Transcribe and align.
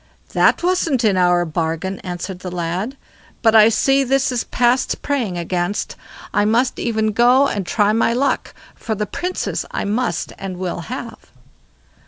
"That 0.33 0.63
wasn't 0.63 1.03
in 1.03 1.15
our 1.15 1.45
bargain", 1.45 1.99
answered 1.99 2.39
the 2.39 2.49
lad; 2.49 2.97
"but 3.43 3.53
I 3.53 3.69
see 3.69 4.03
this 4.03 4.31
is 4.31 4.43
past 4.45 5.03
praying 5.03 5.37
against; 5.37 5.95
I 6.33 6.43
must 6.43 6.79
e'en 6.79 7.11
go 7.11 7.45
and 7.47 7.67
try 7.67 7.93
my 7.93 8.11
luck, 8.11 8.55
for 8.73 8.95
the 8.95 9.05
Princess 9.05 9.63
I 9.69 9.85
must 9.85 10.33
and 10.39 10.57
will 10.57 10.79
have." 10.89 11.29